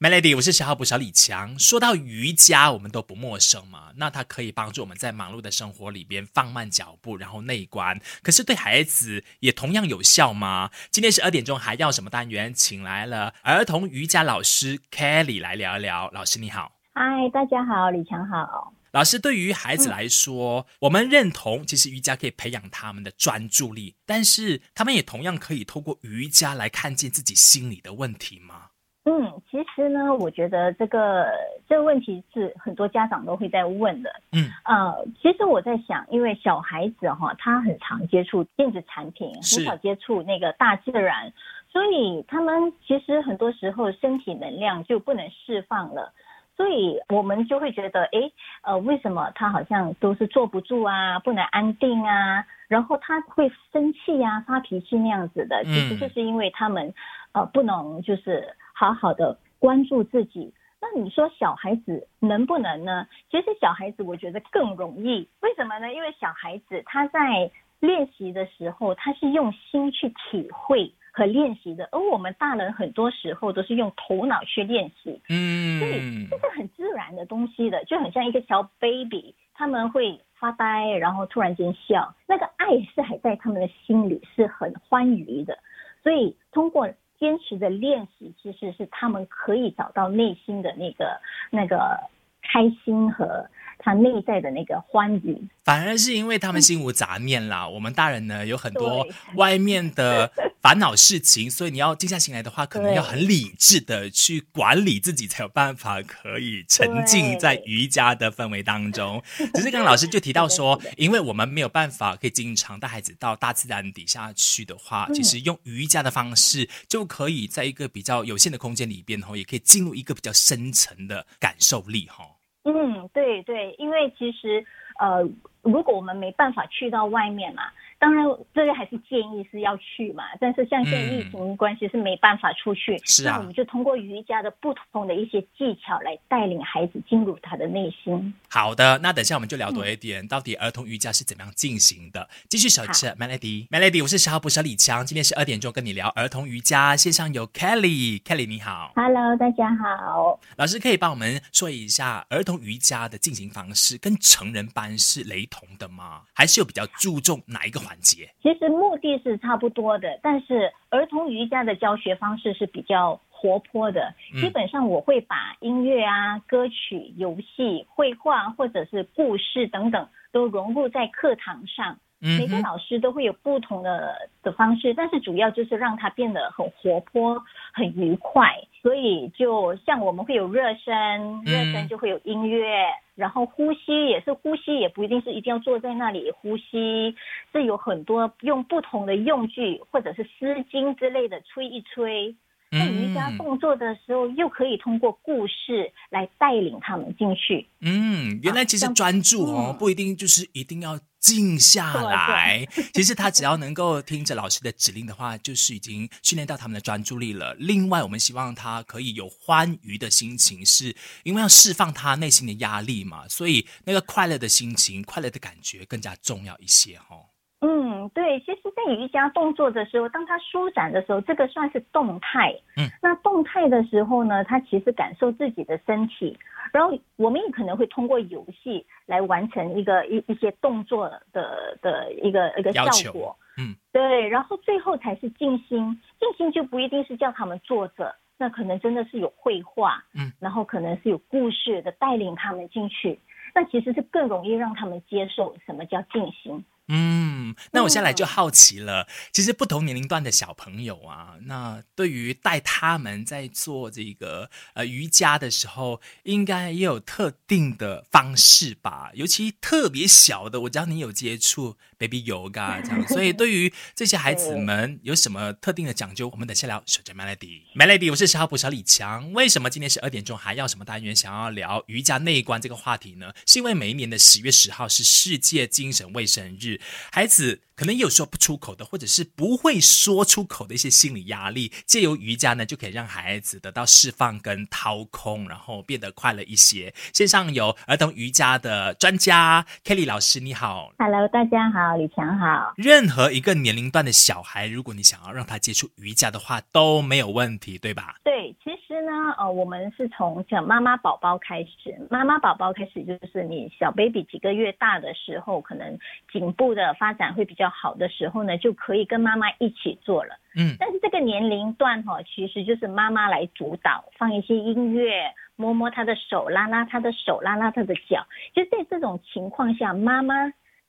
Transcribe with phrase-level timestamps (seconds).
[0.00, 1.58] Melody，我是小号捕小李强。
[1.58, 3.90] 说到瑜伽，我们都不陌生嘛。
[3.96, 8.00] 那它可以帮助我们在忙碌的生活里边放慢脚步，然后内观。
[8.22, 10.70] 可是对孩子也同样有效吗？
[10.92, 12.54] 今天十二点钟还要什么单元？
[12.54, 16.08] 请来了儿童瑜伽老师 Kelly 来聊一聊。
[16.12, 18.72] 老师你好，嗨，大家好，李强好。
[18.92, 28.66] 老师，对于孩子来说，我们认同其实瑜伽可以培养他们的专注力，但是他们也同样可以透过瑜伽来看见自己心里的问题吗？
[29.04, 31.26] 嗯，其实呢，我觉得这个
[31.66, 34.10] 这个问题是很多家长都会在问的。
[34.32, 41.32] 嗯，呃，其实我在想，因为小孩子哈，他很常接触电子产品，很少接触那个大自然，
[41.72, 46.12] 所以他们其实很多时候身体能量就不能释放了，
[46.54, 48.30] 所以我们就会觉得，哎，
[48.60, 56.92] 呃，为什么他好像都是坐不住啊，不能安定啊，然后他会生气呀、发脾气那样子的，其实就是因为他们
[57.32, 58.54] 呃不能就是。
[58.78, 63.08] 好好的关注自己，那你说小孩子能不能呢？
[63.28, 65.92] 其实小孩子我觉得更容易，为什么呢？
[65.92, 85.58] 因为小孩子他在练习的时候，他是用心去体会和练习的，而我们大人很多时候都是用头脑去练习，嗯，所以这是很自然的东西的，就很像一个小 baby，他们会发呆，然后突然间笑，那个爱是还在他们的心里，是很欢愉的，
[86.04, 86.88] 所以通过。
[87.18, 91.98] 坚持的练习，其实是他们可以找到内心的那个那个
[92.42, 93.48] 开心和
[93.78, 95.36] 他内在的那个欢愉。
[95.64, 100.30] 反而是因为他们心无杂念啦， 我们大人呢有很多外面的。
[100.60, 109.22] 烦恼事情，所以你要静下心来的话，可能要很理智的去管理自己，才有办法可以沉浸在瑜伽的氛围当中。
[109.54, 122.37] 只是刚刚老师就提到说， 因为我们没有办法可以经常带孩子到大自然底下去的话，其实用瑜伽的方式就可以在一个比较有限的空间里边，吼，也可以进入一个比较深层的感受力，哈。
[122.74, 124.64] 嗯，对对，因为其实
[124.98, 125.26] 呃，
[125.62, 127.62] 如果我们没办法去到外面嘛。
[128.00, 130.22] 当然，这个还是建议是要去嘛。
[130.40, 138.32] 但是像现在疫情关系是没办法出去，那我们就通过瑜伽的不同的一些技巧来带领孩子进入他的内心。
[138.48, 142.28] 好的，那等下我们就聊多一点，到底儿童瑜伽是怎么样进行的。
[142.48, 150.38] 继续守着 Melody，Melody，我是小不小李强，今天十二点钟跟你聊儿童瑜伽，线上有 Kelly，Kelly 你好，Hello，大家好。
[150.56, 156.22] 老师可以帮我们说一下儿童瑜伽的进行方式跟成人班是雷同的吗？
[156.32, 157.87] 还是有比较注重哪一个？
[157.88, 164.12] 环节其实目的是差不多的，但是儿童瑜伽的教学方式是比较活泼的。
[164.38, 171.98] 基本上我会把音乐啊、歌曲、游戏、绘画或者是故事等等都融入在课堂上。
[172.20, 177.40] 每个老师都会有不同的的方式，但是主要就是让他变得很活泼、
[177.72, 178.48] 很愉快。
[178.82, 187.14] 所以就像我们会有热身，热身就会有音乐，然后呼吸也是呼吸，也不一定是一定要坐在那里呼吸，
[187.52, 192.34] 是有很多用不同的用具或者是丝巾之类的吹一吹。
[192.70, 197.66] 在瑜伽动作的时候，又可以通过故事来带领他们进去。
[197.80, 202.66] 嗯，原来其实专注哦，不一定就是一定要静下来。
[202.94, 207.54] 其实他只要能够听着老师的指令的话，就是已经训练到他们的专注力了。
[207.54, 217.16] 另外，我们希望他可以有欢愉的心情，是因为要释放他内心的压力嘛，所以那个快乐的心情、快乐的感觉更加重要一些哈。
[217.60, 222.54] 嗯，对，其实，在瑜伽动作的时候，当它舒展的时候，这个算是动态。
[222.76, 226.38] 嗯，那动态的时候呢，他其实感受自己的身体，
[226.72, 233.36] 然后我们也可能会通过游戏来完成一个一一些动作的的一个一个效果。
[233.56, 243.18] 嗯，对，然后最后才是静心，静心就不一定是叫他们坐着，那可能真的是有绘画，嗯，然后可能是有故事的带领他们进去，
[243.52, 246.64] 那其实是更容易让他们接受什么叫静心。
[246.88, 249.06] 嗯，那我现在就好奇了。
[249.32, 259.10] 其实不同年龄段的小朋友啊，那对于带他们在做这个呃瑜伽的时候，应该也有特定的方式吧？
[259.14, 266.28] 尤其特别小的，我知道你有接触 baby yoga 这样， 所以对于这些孩子们有什么特定的讲究？
[266.28, 266.82] 我们等下聊。
[266.86, 269.30] 守着 melody，melody，我是小号补小李强。
[269.34, 273.30] 为什么今天十二点钟还要什么单元想要聊瑜伽内观这个话题呢？
[273.46, 276.77] 是因为每一年的十月十号是世界精神卫生日。
[277.10, 286.92] 孩子可能有说不出口的，或者是不会说出口的一些心理压力，借由瑜伽呢，就可以让孩子得到释放跟掏空，然后变得快乐一些。
[287.12, 292.72] 线上有儿童瑜伽的专家 Kelly 老师，你好，Hello，大家好，李强好。
[292.76, 298.16] 任何一个年龄段的小孩，如果你想要让他接触瑜伽的话，都没有问题，对吧？
[298.24, 298.77] 对，其实
[299.08, 305.98] 呢，呃，我们是从讲妈妈宝宝开始，妈妈宝宝开始就是你小 baby 几个月大的时候，可能
[306.30, 310.38] 颈部的发展会比较好的时候呢，就可以跟妈妈一起做了。
[310.54, 318.26] 嗯，但是这个年龄段哈，其实就是妈妈来主导，放一些音乐，摸摸他的手，拉拉他的手，拉拉他的脚。
[318.54, 320.34] 就在这种情况下，妈妈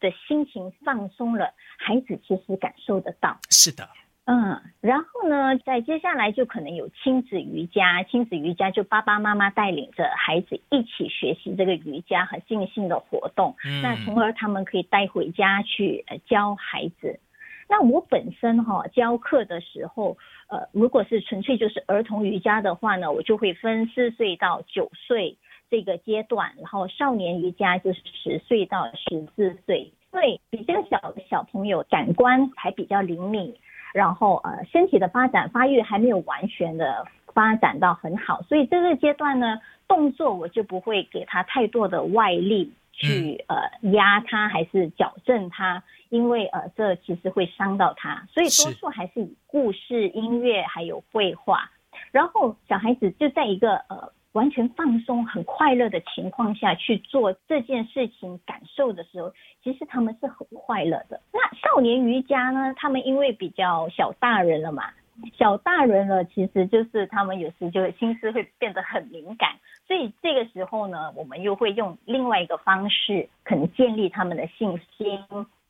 [0.02, 3.38] 的心情放松了，孩子其实感受得到。
[3.50, 3.88] 是的。
[4.32, 17.20] 嗯，然后呢，在接下来就可能有亲子瑜伽，亲子瑜伽就爸爸妈妈带领着孩子一起学习这个瑜伽和静心的活动，嗯那从而他们可以带回家去呃教孩子。
[17.68, 20.16] 那我本身哈、教课的时候，
[20.48, 25.38] 呃，如果是纯粹就是儿童瑜伽的话呢，我就会分四岁到九岁
[25.72, 33.56] 这个阶段，然后少年瑜伽就是十岁到十四岁，对比较小的小朋友感官还比较灵敏。
[33.94, 51.72] 然后呃，身体的发展发育还没有完全的发展到很好，所以这个阶段呢，动作我就不会给他太多的外力去呃压他还是矫正他，因为呃这其实会伤到他，所以多数还是以故事、音乐还有绘画，
[52.12, 54.12] 然后小孩子就在一个呃。
[54.34, 59.34] 完全放松、很快乐的情况下去做这件事情，感受的时候，
[59.64, 61.20] 其实他们是很快乐的。
[61.34, 62.74] 那少年瑜伽呢？
[62.76, 64.92] 他们因为比较小大人了嘛，
[65.38, 69.56] 小大人了，其实就是他们有时就心思会变得很敏感，
[69.88, 75.20] 所以这个时候呢，我们又会用另外一个方式，可能建立他们的信心。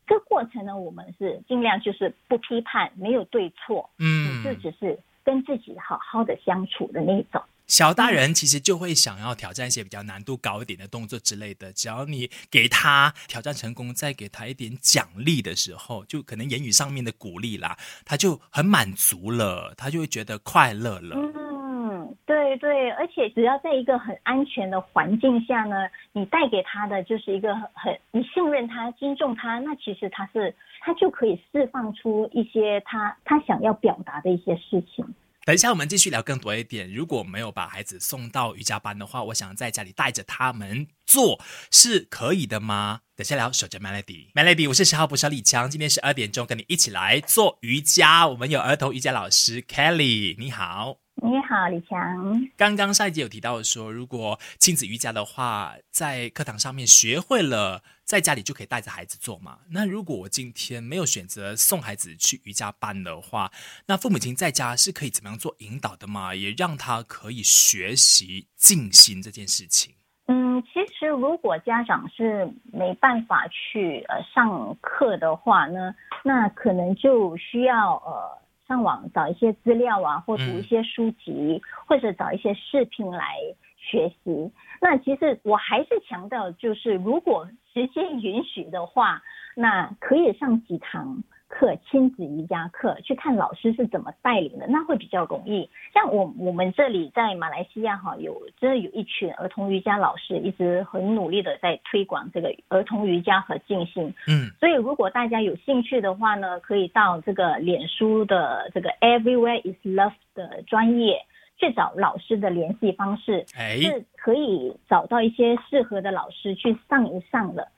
[0.06, 7.40] 这个过程呢，我们是尽量就是不批判，没有对错，嗯，就只是跟自己好好的相处的那种。
[7.70, 21.14] 小大人其实就会想要挑战一些比较难度高一点的动作之类的，只要你给他挑战成功，再给他一点奖励的时候，就可能言语上面的鼓励啦，他就很满足了，他就会觉得快乐了。
[21.14, 25.76] 嗯，对对，而且只要在一个很安全的环境下呢，
[26.12, 35.06] 你带给他的就是一个很你信任他、尊重他，那其实他是他就可以释放出一些他他想要表达的一些事情。
[35.50, 36.88] 等一下，我们继续聊更多一点。
[36.94, 41.42] 如果没有把孩子送到瑜伽班的话，我想在家里带着他们做
[41.72, 43.00] 是可以的吗？
[43.16, 48.28] 等下聊，守着 Melody，Melody，我是十号捕手李强，今天十二点钟跟你一起来做瑜伽。
[48.28, 50.98] 我们有儿童瑜伽老师 Kelly，你好。
[51.22, 52.48] 你好，李强。
[52.56, 59.58] 刚刚上一集有提到说，如果亲子瑜伽的话，在课堂上面学会了，在家里就可以带着孩子做嘛。
[59.70, 63.50] 那如果我今天没有选择送孩子去瑜伽班的话，
[63.86, 66.34] 那父母亲在家是可以怎么样做引导的嘛？
[66.34, 69.92] 也让他可以学习静心这件事情。
[70.26, 75.94] 嗯，其实如果家长是没办法去呃上课的话呢，
[76.24, 78.40] 那可能就需要呃。
[78.70, 83.34] 上网找一些资料啊，或读一些书籍，嗯、或者找一些视频来
[83.76, 84.52] 学习。
[84.80, 89.24] 那其实我还是强调，就是如果时间允许的话，
[89.56, 95.68] 那可以上几堂课，亲子瑜伽课，去看老师是怎么带领的，那会比较容易。
[95.92, 104.14] 像我我们这里在马来西亚哈，有真的有一群儿童瑜伽老师，一直很努力的在推广这个儿童瑜伽和静心。
[104.28, 111.26] 嗯，所以如果大家有兴趣的话呢，可以到这个脸书的这个 Everywhere is Love 的专业
[111.58, 117.68] 去找老师的联系方式，哎，是可以找到一些适合的老师去上一上的。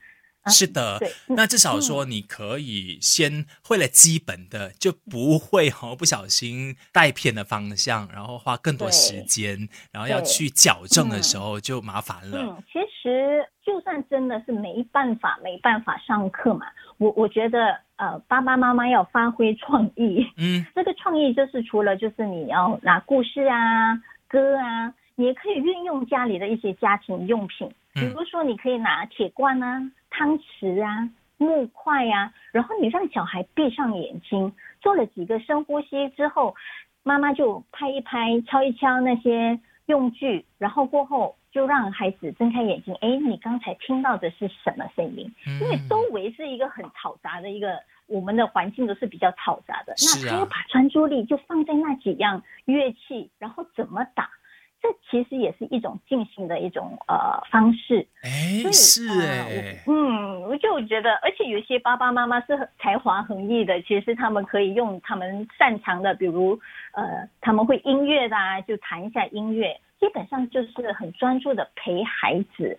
[0.47, 12.39] 是的，那至少说你可以先会了基本的，就不会哈不小心带偏的方向，然后花更多时间，然后要去矫正的时候就麻烦了。
[12.39, 16.65] 嗯，其实就算真的是没办法没办法上课嘛，
[16.97, 23.95] 我我觉得呃爸爸妈妈要发挥创意，嗯，这个创意就是除了就是你要拿故事啊
[24.27, 29.91] 歌啊，你也可以运用家里的一些家庭用品，比如说你可以拿铁罐啊。
[30.15, 36.55] 汤匙啊，木块啊，然后你让小孩闭上眼睛，做了几个深呼吸之后，
[37.01, 42.93] 妈妈就拍一拍、敲一敲那些用具，然后过后就让孩子睁开眼睛。
[43.01, 45.33] 哎，你刚才听到的是什么声音？
[45.59, 49.95] 因为周围是一个很嘈杂的一个，我们的环境都是比较嘈杂的。
[49.97, 54.29] 那他要把专注力就放在那几样乐器，然后怎么打？
[54.83, 66.59] 这其实也是一种静心的一种呃方式，哎，是哎、呃，嗯，我就觉得，而且有些爸爸妈妈是才华横溢的，其实他们可以用他们擅长的，比如
[66.91, 72.77] 呃，他们会音乐的啊，就弹一下音乐，基本上就是很专注的陪孩子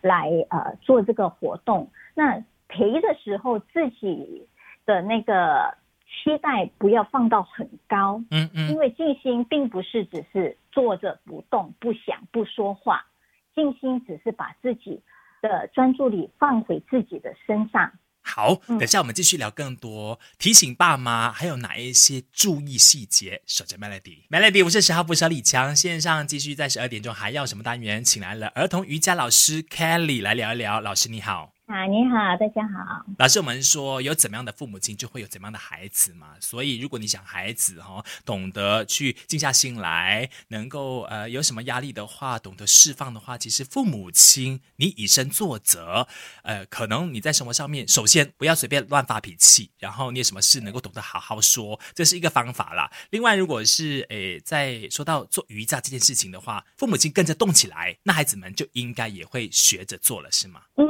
[0.00, 1.88] 来呃做这个活动。
[2.14, 4.48] 那陪的时候，自己
[4.84, 5.72] 的那个
[6.08, 13.06] 期待不要放到很高，嗯嗯，因为静心并不是只是坐着不动、不想、不说话，
[13.54, 15.00] 静心只是把自己
[15.40, 17.92] 的专注力放回自己的身上。
[18.26, 23.42] 好，等下我们继续聊更多，提醒爸妈还有哪一些注意细节。
[23.46, 28.02] 守着 Melody，Melody，我是十号不小李强，线上继续在十二点钟还要什么单元？
[28.02, 30.80] 请来了儿童瑜伽老师 Kelly 来聊一聊。
[30.80, 31.53] 老师你好。
[31.66, 33.06] 啊，你好，大家好。
[33.16, 36.34] 老师，我们说有怎么样的父母亲，就会有怎么样的孩子嘛。
[36.38, 46.06] 所以，如果你想孩子哈懂得去静下心来，能够呃有什么压力的话，懂得释放的话，其实父母亲你以身作则，
[46.42, 52.92] 呃，可能你在生活上面，首先不要随便乱发脾气，然后你有什么事能够懂得好好说，这是一个方法啦。
[53.08, 60.60] 另外，如果是诶在说到做瑜伽这件事情的话，父母亲跟着动起来，那孩子们就应该也会学着做了，是吗？
[60.76, 60.84] 嗯，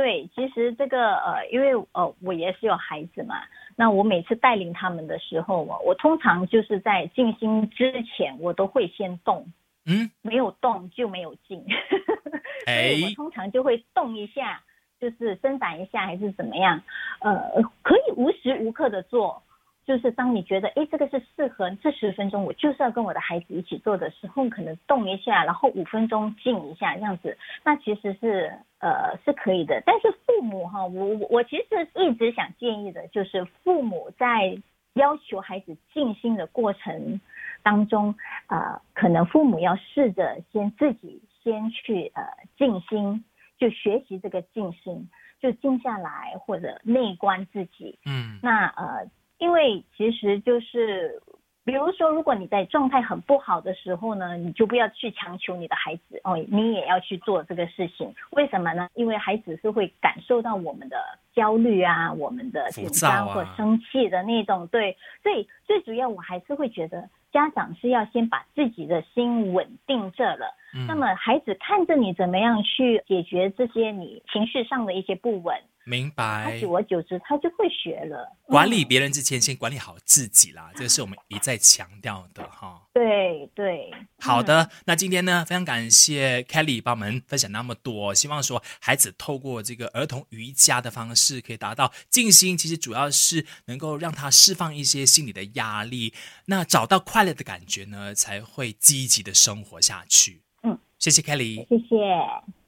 [0.00, 0.28] 对。
[0.34, 3.42] 其实这个呃，因为呃，我也是有孩子嘛。
[3.76, 9.46] 那我每次带领他们的时候，我我通常就是在静心之前，我都会先动。
[9.84, 11.64] 嗯，没有动就没有静。
[12.64, 14.62] 所以我通常就会动一下，
[15.00, 16.82] 就是伸展一下，还是怎么样？
[17.20, 19.42] 呃，可以无时无刻的做。
[19.90, 29.82] 就是当你觉得哎，这个是适合这十分钟，我就是要跟我的孩子一起做的时候，可能动一下，然后五分钟静一下这样子，那其实是呃是可以的。
[29.84, 34.56] 但是父母哈，我我其实一直想建议的就是，父母在
[34.94, 37.20] 要求孩子静心的过程
[37.64, 38.14] 当中，
[38.46, 42.22] 呃，可能父母要试着先自己先去呃
[42.56, 43.24] 静心，
[43.58, 47.98] 就学习这个静心，就静下来或者内观自己。
[48.06, 49.10] 嗯，那呃。
[49.40, 51.20] 因为其实就是，
[51.64, 58.14] 比如说，如果你在状态很不好的时候呢，你就不要去强求你的孩子哦，你也要去做这个事情。
[58.32, 58.88] 为什么呢？
[58.94, 60.96] 因为孩子是会感受到我们的
[61.34, 64.66] 焦虑啊，我们的紧张或生气的那种。
[64.66, 70.54] 对，所以最主要我还是会觉得，家长是要先把自己的心稳定着了，
[70.86, 75.56] 那么孩子看着你怎么样去解决这些你情绪上的一些不稳。
[75.90, 78.36] 明白，久而久之，他就会学了。
[78.44, 82.80] 管理别人之前，先管理好自己啦，这是我们一再强调的哈。
[82.92, 84.70] 对对，好的。
[84.84, 92.56] 那今天呢，非常感谢 Kelly 帮我们分享那么多，希望说孩子透过这个儿童瑜伽的方式，可以达到静心。
[92.56, 96.14] 其实主要是能够让他释放一些心理的压力，
[96.46, 100.42] 那找到快乐的感觉呢，才会积极的生活下去。
[100.62, 102.60] 嗯，谢谢 Kelly，谢谢。